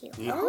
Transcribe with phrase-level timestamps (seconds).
[0.00, 0.46] 日本語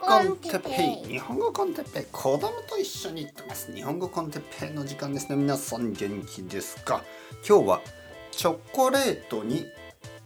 [0.00, 1.12] コンテッペイ。
[1.12, 2.06] 日本語コンテッペイ。
[2.10, 3.72] 子供と一緒に行ってます。
[3.72, 5.36] 日本語コンテッペイの時間ですね。
[5.36, 7.04] 皆さん元気ですか？
[7.48, 7.80] 今日は
[8.32, 9.66] チョコレートに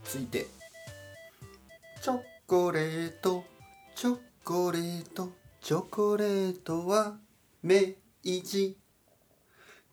[0.05, 0.47] ついて。
[2.01, 3.45] チョコレート
[3.95, 5.29] チョコレート
[5.61, 7.19] チョコレートは
[7.63, 7.79] 明
[8.23, 8.79] 治チ。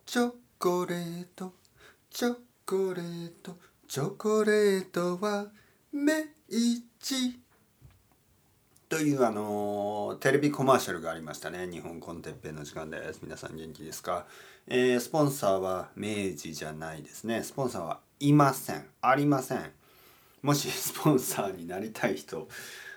[0.07, 1.53] ョコレート
[2.09, 2.35] チョ
[2.65, 3.57] コレート
[3.89, 5.47] チョコレートは
[5.91, 6.13] 明
[7.01, 7.39] 治
[8.89, 11.67] というあのテレビコマーシャルがありましたね。
[11.71, 13.19] 日本コンテッペイの時間です。
[13.21, 14.25] 皆さん元気ですか、
[14.65, 17.43] えー、スポンサーは明治じゃないですね。
[17.43, 18.87] スポンサーはいません。
[19.01, 19.71] ありません。
[20.41, 22.47] もしスポンサーになりたい人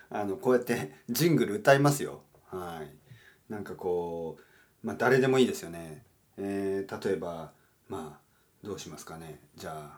[0.09, 2.21] あのこうやってジングル歌いますよ。
[2.49, 3.51] はい。
[3.51, 4.37] なんかこ
[4.83, 6.01] うまあ誰でもいいですよね。
[6.39, 7.51] えー、例えば
[7.87, 9.39] まあどうしますかね。
[9.57, 9.91] じゃ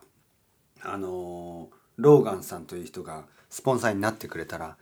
[0.83, 4.75] ああのローガンさんという人がスポンサーになってくれたら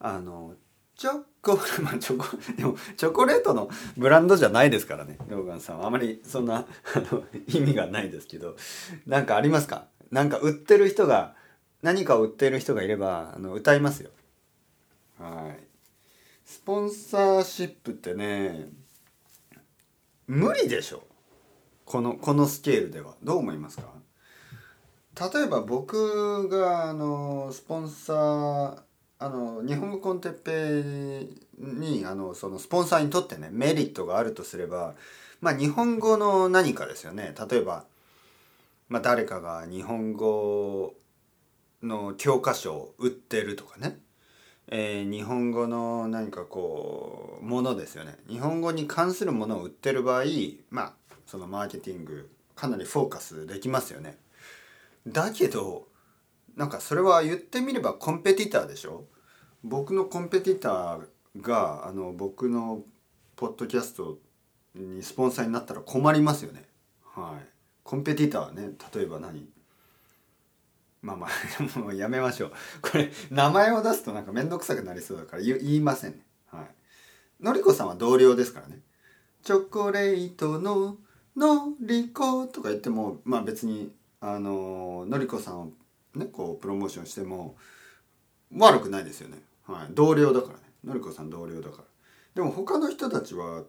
[0.00, 0.54] あの
[0.96, 2.24] チョコまあチョコ
[2.56, 5.86] でもチョコレートのブランドじゃないですからねローガンさんは。
[5.86, 8.56] あまりそんな あの意味がないですけど。
[9.06, 9.86] 何かありますか？
[10.10, 11.34] なんか売ってる人が
[11.82, 14.10] 何かを売ってる人がいればあの歌いますよ。
[15.18, 15.64] はい。
[16.44, 18.70] スポンサーシップってね
[20.26, 21.02] 無理でしょ。
[21.84, 23.14] このこのスケールでは。
[23.22, 23.84] どう思いますか？
[25.32, 28.82] 例えば僕があのスポンサー
[29.22, 34.94] あの日本語コンテッペにあのそのスポンサーにとってねメリットがあるとすれば
[35.42, 37.34] まあ日本語の何かですよね。
[37.50, 37.84] 例えば、
[38.88, 40.94] まあ、誰かが日本語
[41.82, 43.98] の教科書を売ってるとかね、
[44.68, 48.16] えー、日本語の何かこうものですよね。
[48.26, 50.24] 日本語に関するものを売ってる場合
[50.70, 50.92] まあ
[51.26, 54.16] そのマーケティングかなりフォーカスできますよね。
[55.06, 55.89] だけど
[56.60, 59.04] なんかそれは言ってみればコンペティターでしょ？
[59.64, 62.82] 僕のコンペティターがあの僕の
[63.34, 64.18] ポッドキャスト
[64.74, 66.66] にスポンサーになったら困りますよね。
[67.14, 67.48] はい。
[67.82, 69.48] コンペティターはね例えば何？
[71.00, 71.30] まあまあ
[71.78, 72.52] もうやめましょう。
[72.82, 76.26] これ名前を出すとなんか面倒くさくなりそうだから言いませんね。
[76.48, 77.42] はい。
[77.42, 78.80] のりこさんは同僚ですからね。
[79.42, 80.98] チョコレートの
[81.34, 85.72] のりことか言ってもまあ別にあののりこさんを
[86.14, 87.56] ねこうプロモーションしても
[88.56, 90.64] 悪くないですよね、はい、同僚だからね。
[90.84, 91.84] のりこさん同僚だから。
[92.34, 93.64] でも他の人たちは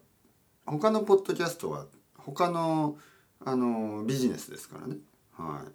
[0.66, 1.86] 他のポッドキャストは
[2.18, 2.98] 他の
[3.44, 4.98] あのビジネスですからね。
[5.38, 5.72] はい。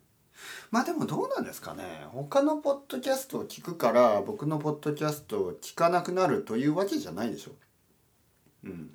[0.70, 2.06] まあでもどうなんですかね。
[2.12, 7.52] 他のポッドキャストを聞くから僕のポッドキャストを聞かなくなるというわけじゃないでしょ
[8.64, 8.68] う。
[8.68, 8.90] ん。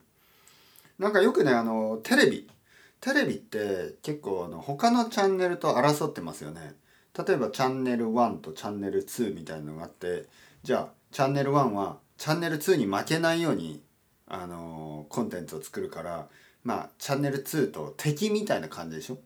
[1.00, 2.50] なんかよくねあのテレビ。
[3.02, 6.76] テレビって結構あの他のチャンネルと争ってますよね。
[7.18, 10.28] 例えばチャンネル1とチャンネル2みたいなのがあって
[10.64, 13.82] じゃあチャンネル1はチャンネル2に負けないように
[14.28, 16.28] あのコンテンツを作るから
[16.64, 19.18] まあチャンネル2と敵みたいな感じでしょ？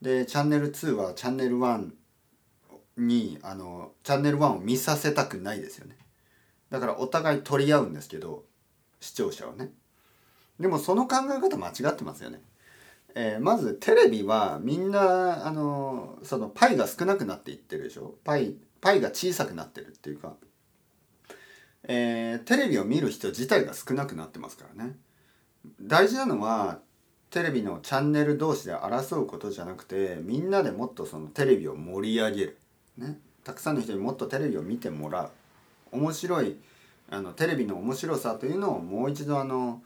[0.00, 1.90] でチャンネル2はチャンネル1
[2.96, 5.96] にあのチャンネル1を見させたくないですよね。
[6.70, 8.44] だからお互い取り合うんですけど
[9.00, 9.70] 視聴者はね。
[10.58, 12.40] でもその考え方間違ってますよね。
[13.14, 18.14] えー、まずテレビはみんなあのそのパイが少なくなっていってるでしょ？
[18.24, 20.34] パイパイが小さくなってるっていうか、
[21.84, 24.96] えー、テレビを見る人自体が少なくなってますからね。
[25.80, 26.80] 大事なのは
[27.30, 32.58] テレビのチャンネル同士で争うことじゃなくてみんなでもっとそのテレビを盛り上げる、
[32.98, 35.30] ね、たくさんの人にもっとテレビを見てもらう。
[35.92, 36.56] 面白い
[37.10, 39.82] あのテレビの面白さというのをもう一度あの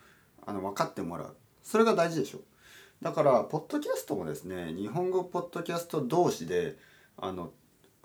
[0.46, 1.36] あの分かってもらう。
[1.64, 2.38] それが大事でしょ。
[3.02, 6.76] だからポッドキャストもですね日本語ポッドキャスト同士で
[7.16, 7.52] あの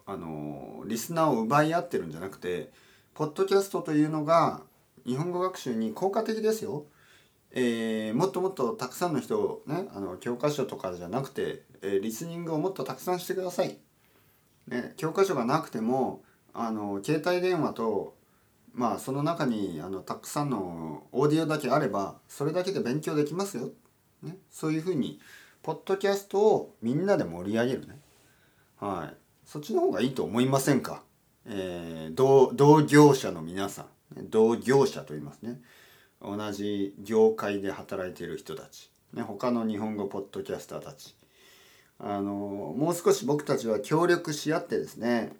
[0.05, 2.71] あのリスナーを奪い合ってるんじゃなくて
[3.13, 4.61] ポッドキャストというのが
[5.05, 6.85] 日本語学習に効果的ですよ。
[7.53, 13.77] えー、もっともっとたくさんの人をねあの教科書とかじゃなくて、えー、リスニングをもっとたくさんしてください。
[14.67, 18.15] ね、教科書がなくてもあの携帯電話と
[18.73, 23.71] まあその中にあのたくさんのオーディオだけあればそれだけで勉強できますよ
[24.23, 25.19] ね、そういうふうに
[25.63, 27.99] ポッドキャストをみんなで盛り上げるね。
[28.79, 29.15] はい。
[29.45, 31.03] そっちの方がいいと思いませんか、
[31.45, 33.85] えー、同同業者の皆さん。
[34.29, 35.61] 同業者と言いますね。
[36.21, 41.15] 同じ業界で働いている人たち、ね、他の日本語ポッドキャスターたち。
[41.99, 42.33] あの
[42.75, 45.33] もう少し僕たちは協力し合ってですね。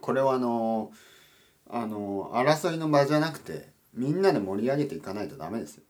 [0.00, 0.92] これはあの
[1.70, 5.84] あの争いの場じゃなくてみんなで盛り上げていかないとダメですよ。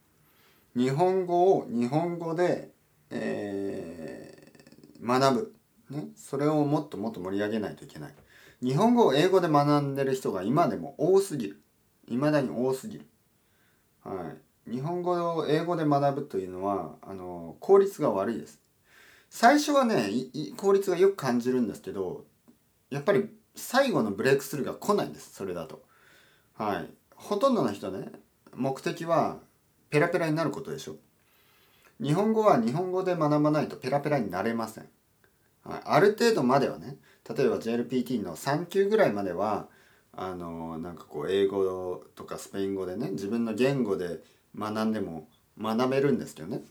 [0.75, 2.71] 日本語を日本語で、
[3.11, 5.55] えー、学ぶ、
[5.91, 8.15] ね、それをもっともっと盛り上げないといけない。
[8.63, 11.63] 日本語を英語で学んでる人が今でも多すぎる、
[12.09, 13.07] いまだに多すぎる。
[14.05, 14.33] は
[14.67, 18.61] い、日本語を英語で学ぶというのはあの効率が悪いです。
[19.31, 20.11] 最初はね
[20.57, 22.25] 効率がよく感じるんですけど
[22.91, 25.33] やっぱり最後のブレイクスルーが来ないんです。
[25.35, 25.83] それだと。
[26.55, 28.13] はい、ほとんどの人ね
[28.55, 29.39] 目的は
[29.93, 30.97] ペラペラになることでしょ。
[32.00, 34.89] 日本語は日本語で学ばないとペラペラになれません。
[35.65, 36.97] はい、ある程度まではね
[37.29, 39.69] 例えば JLPT の3級ぐらいまでは
[40.12, 44.21] あのなんかこう英語とかスペイン語でね自分の言語で
[44.59, 45.29] 学んでも
[45.61, 46.62] 学べるんですけどね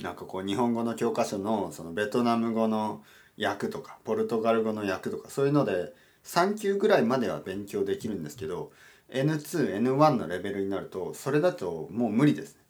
[0.00, 3.02] なんかこう日本語の教科書のそのベトナム語の
[3.36, 5.92] 訳とかポルトガル語の訳とかそういうので
[6.24, 8.70] 3級ぐらいまでは勉強できるんですけど
[9.10, 12.60] N2N1 のレベルになるとそれだともう無理ですね。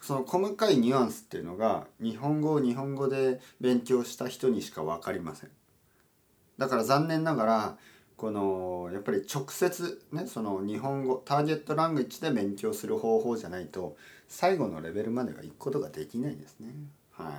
[0.00, 5.50] その細かいニュアンスっていうのが日本語を日本語で勉強した人にしか分かりません。
[6.58, 7.76] だから残念ながら
[8.16, 13.96] このやっぱり直接ねその日本語ターゲットラングイッジで勉強する方法じゃないと
[14.28, 16.68] 最後のレベルまでは行くことができないですね。
[17.12, 17.32] はい。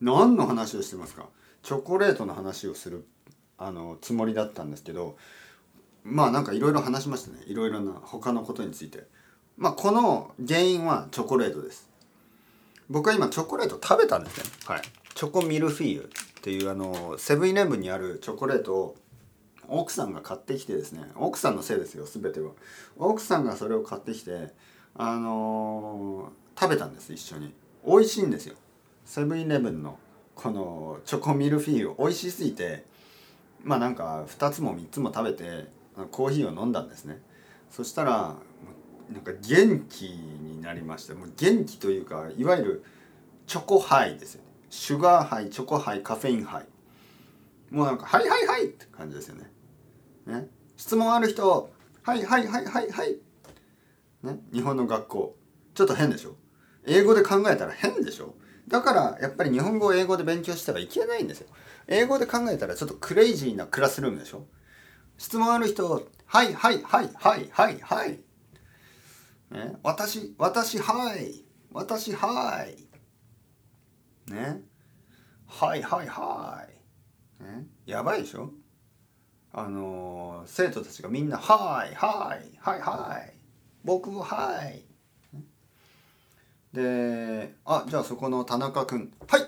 [0.00, 1.26] 何の話をしてますか？
[1.62, 3.06] チョコレートの話をする
[3.58, 5.16] あのつもりだったんですけど
[6.10, 9.04] まあなんかいろいろ話しましたねいろいろな他のことについて。
[9.56, 11.88] まあこの原因はチョコレートです。
[12.88, 14.44] 僕は今チョコレート食べたんですね。
[14.66, 14.82] はい。
[15.14, 18.96] チョコミルフィーユっていうあのセブンイレブンにあるチョコレートを
[19.68, 22.52] 奥さんが買ってきてですね奥さんのせいですよ全ては
[22.96, 24.48] 奥さんがそれを買ってきて
[24.94, 27.52] あのー、食べたんです一緒に
[27.86, 28.54] 美味しいんですよ
[29.04, 29.98] セブンイレブンの
[30.34, 32.84] このチョコミルフィーユ美味しすぎて
[33.62, 35.66] まあなんか2つも3つも食べて
[36.06, 37.20] コーヒーを飲んだんですね。
[37.70, 38.36] そしたら
[39.12, 42.84] なんか元気になりましたもう元気というかいわゆる
[43.46, 44.48] チョコ high ですよね。
[44.70, 46.66] sugar high チョコ high カフェイン high。
[47.70, 49.50] もうなんか「はいはいはい」って感じですよね。
[50.26, 51.70] ね、質問ある人
[52.02, 53.16] はいはいはいはいはい。
[54.22, 55.36] ね、日本の学校。
[55.74, 56.36] ちょっと変でしょ。
[56.86, 58.34] 英語で考えたら変でしょ。
[58.66, 61.48] だからやっぱり日本語を英語で勉強してはいけないんですよ。
[61.86, 64.46] 英語で考えたらちょっとクレイジーなクラスルームでしょ。
[65.18, 68.20] 質問ある人はいはいはいはいはいはい。
[69.50, 74.32] ね私私はい私はい。
[74.32, 74.62] ね
[75.46, 76.66] はいはいは
[77.40, 77.42] い。
[77.44, 78.52] ねやばいでしょ？
[79.52, 83.34] あの生徒たちがみんな「はいはいはいはい。
[83.84, 84.84] 僕はい」
[86.72, 89.12] で「あじゃあそこの田中君。
[89.26, 89.40] はい」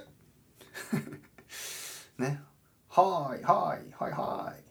[2.18, 2.40] ね
[2.88, 4.64] 「はいはいはいはい」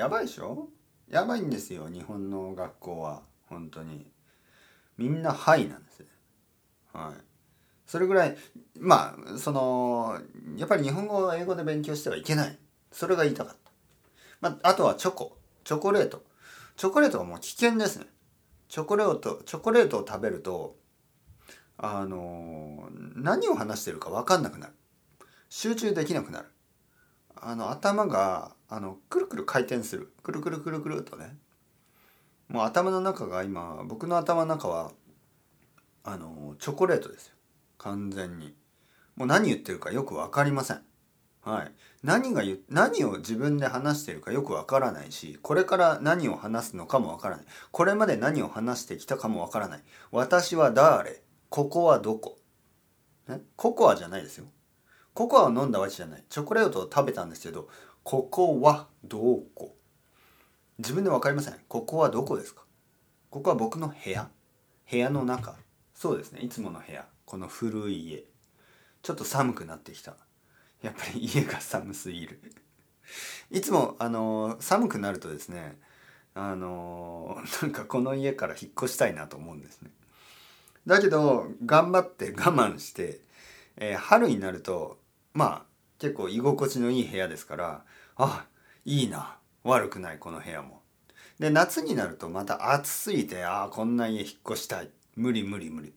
[0.00, 0.68] やばいでしょ？
[1.10, 3.22] やばいんですよ日本の学校は。
[3.48, 4.06] 本当に。
[4.96, 6.06] みんな「はい」なんですよ
[6.94, 7.24] はい。
[7.86, 8.36] それぐらい
[8.78, 10.18] まあその
[10.56, 12.58] やっぱり日本語を英語で勉強してはいけない。
[12.92, 13.70] それが言いたかった。
[14.40, 15.36] まあ、あとはチョコ。
[15.64, 16.24] チョコレート。
[16.76, 18.06] チョコレートはもう危険ですね。
[18.68, 20.78] チョコレートチョコレートを食べると
[21.76, 24.72] あの何を話してるか分かんなくなる。
[25.50, 26.46] 集中できなくなる。
[27.36, 30.12] あの頭があのくるくる回転する。
[30.22, 31.36] くるくるくるくるとね。
[32.48, 34.92] もう頭の中が今僕の頭の中は
[36.04, 37.34] あのチョコレートですよ。
[37.78, 38.54] 完全に。
[39.16, 40.82] もう何言ってるかよく分かりません。
[41.42, 41.72] はい、
[42.02, 47.46] 何が何を自分で話してるかよくわからないしこれから何を話すのかもわからない。
[47.72, 49.82] これまで何を話してきたかもわからない。
[50.12, 52.38] 私は誰ここはどこ、
[53.26, 54.46] ね、ココアじゃないですよ。
[55.12, 56.24] ココアを飲んだわけじゃない。
[56.28, 57.68] チョコレートを食べたんですけど
[58.02, 59.18] ここはど
[59.54, 59.76] こ？
[60.78, 61.54] 自分で分かりません。
[61.68, 62.62] ここはどこですか？
[63.30, 64.28] ここは僕の部屋？
[64.90, 65.54] 部屋の中？
[65.94, 66.40] そうですね。
[66.40, 67.06] いつもの部屋。
[67.24, 68.24] この古い家。
[69.02, 70.16] ちょっと寒くなってきた。
[70.82, 72.40] やっぱり家が寒すぎる。
[73.50, 75.78] いつもあの寒くなるとですね
[76.34, 79.90] あのなんかこの家から引っ越したいなと思うんですね。
[80.86, 83.20] だけど頑張って我慢して、
[83.76, 84.98] えー、春になると
[85.34, 85.62] まあ
[86.00, 87.84] 結構居心地のいい部屋ですから
[88.16, 88.46] あ
[88.84, 89.36] いいな。
[89.62, 90.80] 悪くないこの部屋も。
[91.38, 94.90] で夏になるとまた暑すぎてああこんな家引っ越したい。
[95.14, 95.92] 無理無理無理。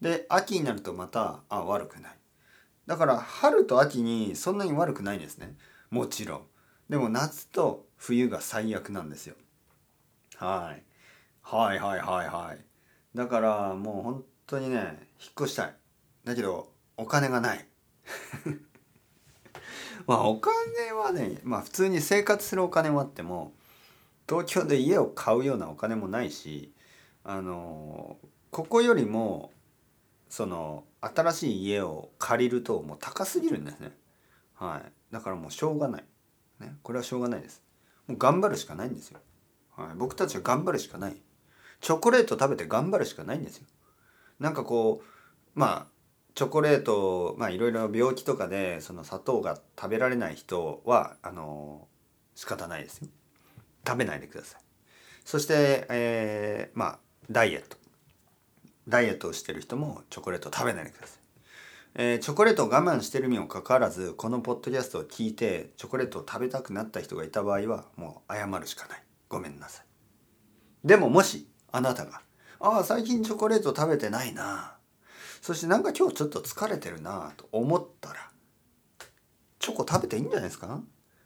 [0.00, 2.12] で秋になるとまたあ悪くない。
[2.86, 5.56] だから春と秋にそんなに悪くないですね。
[5.90, 6.42] もちろん。
[6.88, 9.34] でも夏と冬が最悪なんですよ。
[10.36, 10.84] はい。
[11.42, 12.64] はいはいはいはい。
[13.16, 15.74] だからもう本当にね引っ越したい。
[16.24, 17.68] だけどお金がない。
[20.06, 20.52] まあお金
[20.92, 23.52] はねまあ普通に生活するお金もあっても
[24.28, 26.72] 東京で家を買うようなお金もないし
[27.24, 28.16] あの
[28.50, 29.50] ここよりも
[30.28, 33.92] その新しい家を借りるともう高すぎるんですね。
[34.54, 34.92] はい。
[35.12, 36.04] だからもうしょうがない、
[36.60, 37.62] ね、これはしょうがないです。
[38.06, 39.20] もう頑張るしかないんですよ、
[39.76, 41.16] はい、僕たちは頑張るしかない。
[41.80, 43.66] チョコレート食べて頑張るしかないんですよ。
[44.40, 45.93] なんかこうまあ
[46.34, 51.86] チョコレートまあいろいろ病気とかでその砂糖が食べられない人はあの
[52.34, 53.08] 仕方ないですよ。
[53.86, 54.60] 食べないでください。
[55.24, 56.98] そして、えーまあ
[57.30, 57.76] ダイエット。
[58.88, 61.18] ダイエットをしてる人もチョコレートを食べないでください、
[61.94, 69.02] えーチョコレートを我慢してるにもかかわらずこのポッドキャストを聞いてチョコレートを食べたくなった人がいた場合はもう謝るしかない。
[69.28, 69.86] ごめんなさい。
[70.86, 72.20] でももしあなたが
[72.60, 74.73] 「ああ最近チョコレート食べてないな」
[75.44, 78.30] そしてなんか今日ちょっと疲れてるなと思ったら
[79.58, 80.80] チョコ食べていいんじゃないですか？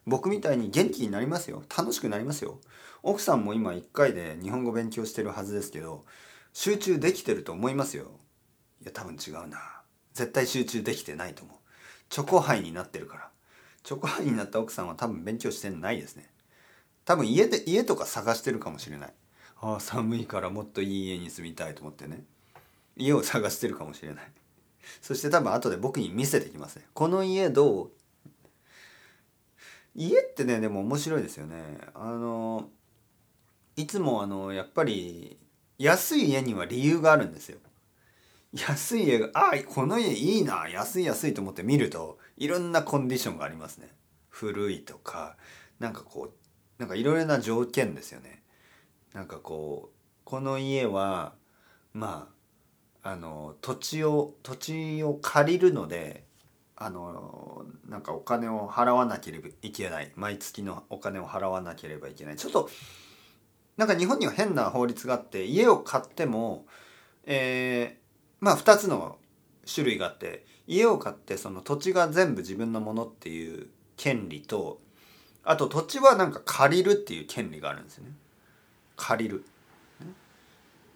[0.07, 1.63] 僕みたいに元気になりますよ。
[1.77, 2.59] 楽しくなりますよ。
[3.05, 6.05] 奥さんも今1回で日本語勉強してるはずですけど
[6.53, 8.11] 集中できてると思いますよ。
[8.83, 9.83] いや多分違うな。
[10.15, 11.57] 絶対集中できてないと思う。
[12.09, 13.29] チョコハイになってるから。
[13.85, 16.29] チョコハイになった奥さんは多分勉強してないですね。
[17.05, 19.13] 多分家で家とか探してるかもしれない。
[19.61, 22.25] ああ寒いからもっといい家に住みたいと思ってね。
[22.99, 24.31] 家を探してるかもしれない。
[25.01, 26.87] そして多分後で僕に見せてきますね。
[26.93, 27.91] この家どう？
[29.95, 31.79] 家ってねでも面白いですよね。
[31.95, 32.69] あの
[33.77, 35.39] いつもあのやっぱり
[35.79, 37.59] 安い家には理由があるんですよ。
[38.53, 40.69] 安い家があこの家いいな。
[40.69, 43.89] 安い安いと思って見るといろんなコンディションがありますね。
[44.29, 45.37] 古いとか
[45.79, 48.43] なんかこうなんかいろいろな条件ですよね。
[49.13, 51.35] なんかこうこの家は
[51.93, 52.38] まあ
[53.03, 56.25] あの土地を土地を借りるので
[56.77, 60.13] あのなんかお金を払わなければいけない。
[60.15, 62.37] 毎月のお金を払わなければいけない。
[62.37, 62.69] ちょっと
[63.77, 66.67] なんか日本には変な法律があって家を買っても
[67.25, 69.19] えーまあ2つの
[69.73, 74.81] 種類があって家を買ってその土地が全部自分のものっていう権利と
[75.45, 78.13] あと土地はなんか借りるっていう権利があるんですよね。
[78.97, 79.45] 借りる。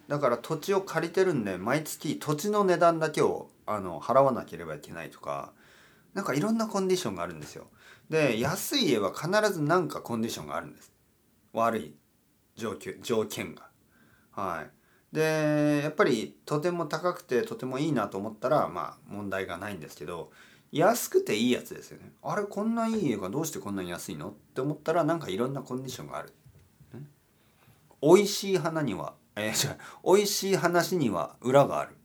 [0.07, 5.53] だから土地を借りてるんで毎月土地の値段だけをあの払わなければいけないとか
[6.13, 7.67] なんかいろんなコンディションがあるんですよ。
[8.09, 10.91] で安い家は必ず何かコンディションがあるんです。
[11.53, 11.95] 悪い
[12.55, 13.69] 条件条件が。
[14.31, 15.15] はい。
[15.15, 20.31] でやっぱりとても高くてとてもいいなと思ったらまあ問題がないんですけど
[20.71, 22.11] 安くていいやつですよね。
[22.21, 24.29] あれこんないい家がどうしてこんなに安いの？
[24.29, 26.33] って思ったらなんかいろんなコンディションがある、
[28.01, 31.95] 美味しい花にはえー、美味しい話には裏がある、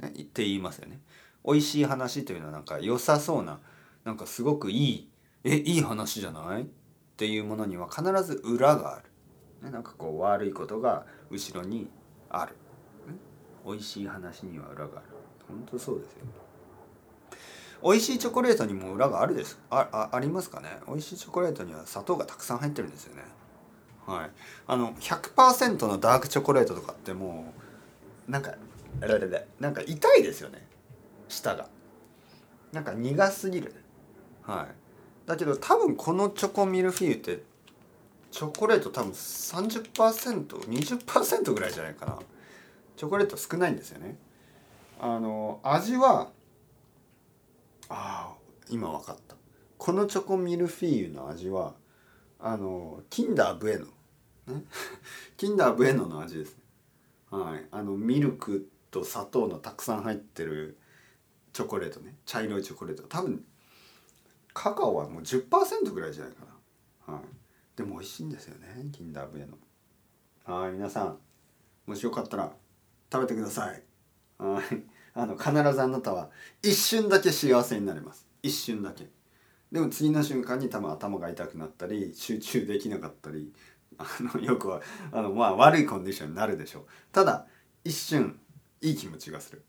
[0.00, 1.00] ね、って言いますよね。
[1.44, 3.60] 美味しい話というのはなんか良さそうな
[4.04, 5.10] なんかすごくいい
[5.44, 6.62] えいい話じゃない？
[6.62, 6.66] っ
[7.16, 9.04] ていうものには必ず裏がある、
[9.62, 11.88] ね、なんかこう悪いことが後ろに
[12.30, 12.52] ある、
[13.06, 13.14] ね、
[13.66, 15.06] 美味しい話には裏がある。
[15.46, 16.24] 本当そうですよ
[17.82, 19.60] 美味しいチョコレートにも裏があるです。
[19.68, 20.68] ああありますかね？
[20.86, 23.22] 美味しいチョコレートには砂糖がたくさん入ってるんですよね。
[24.06, 24.30] はい。
[24.66, 27.54] あの100%のダークチョコレートとかっても
[28.28, 28.54] うなんか
[29.00, 30.66] あれれなんか痛いですよね。
[31.28, 31.68] 舌が。
[32.72, 33.74] なんか苦すぎる。
[34.42, 34.66] はい。
[35.26, 37.42] だけど多分このチョコミルフィーユって
[38.30, 42.18] チョコレート多分 30%20% ぐらいじゃないかな。
[42.96, 44.16] チョコレート少ないんですよね。
[45.00, 46.30] あの味は
[47.88, 48.34] ああ
[48.68, 49.36] 今分かった。
[49.78, 51.74] このチョコミルフィーユの味は
[52.46, 53.86] あのキンダーブエノ、
[54.54, 54.64] ね、
[55.38, 56.62] キンダーブエノの味ですね。
[57.30, 57.64] はい。
[57.70, 60.76] あのミルクと砂糖のたくさん入ってる
[61.54, 62.16] チョコレートね。
[62.26, 63.02] 茶色いチョコレート。
[63.04, 63.42] 多分
[64.52, 66.44] カカオはもう10%ぐらいじゃないか
[67.06, 67.14] な。
[67.14, 67.22] はい。
[67.76, 69.46] でも美味しいんですよねキンダーブエ
[70.46, 71.18] ノはい皆さん
[71.86, 72.52] もしよかったら
[73.10, 73.82] 食べてください。
[74.36, 74.64] はい。
[75.14, 76.28] あの必ずあなたは
[76.62, 78.26] 一瞬だけ幸せになれます。
[78.42, 79.08] 一瞬だけ。
[79.74, 83.52] でも次の瞬間に多分頭が痛くなったり集中できなかったり
[83.98, 86.82] あのよくはあのまあ悪いコンディションになるでしょう。
[87.10, 87.46] ただ
[87.82, 88.38] 一瞬
[88.80, 89.64] いい気持ちがする。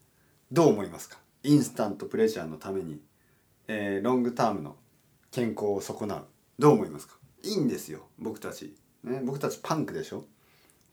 [0.51, 1.17] どう思いますか？
[1.41, 3.01] インスタントプレジャーのために、
[3.67, 4.75] えーロングタームの
[5.31, 6.25] 健康を損なう。
[6.59, 7.15] どう思いますか？
[7.41, 10.25] いいんですよ僕たち、ね、僕たちパンクでしょ？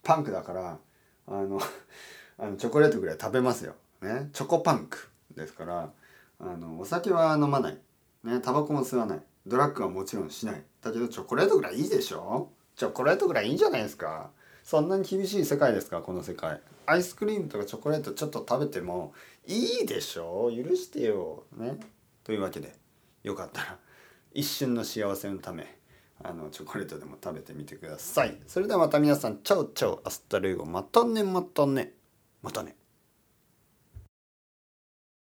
[0.01, 0.79] パンクだから
[1.27, 1.61] あの
[2.39, 5.91] あのチョコレートぐらい食べますよ、ね、チョコパンクですから
[6.39, 7.79] あのお酒は飲まない。
[8.23, 9.21] ねタバコも吸わない。
[9.45, 10.63] ドラッグはもちろんしない。
[10.81, 12.49] だけどチョコレートぐらいいいでしょ？
[12.75, 14.29] チョコレートぐらいいいんじゃないですか？
[14.63, 16.61] そんなに厳しい世界ですかこの世界。
[16.85, 19.13] アイスクリームとかチョコレートちょっと食べても
[19.45, 20.49] いいでしょ？
[20.51, 21.43] 許してよ。
[21.57, 21.77] ね。
[22.23, 22.73] というわけで
[23.23, 23.77] よかったら
[24.33, 25.77] 一瞬の幸せのため
[26.23, 28.37] あのチョコレートでも食べてみてください。
[28.47, 31.91] それではまた皆さん ciao ciao。hasta luego またねまたね。
[32.41, 32.77] またね。